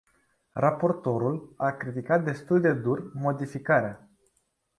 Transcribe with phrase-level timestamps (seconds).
[0.53, 4.09] Raportorul a criticat destul de dur modificarea.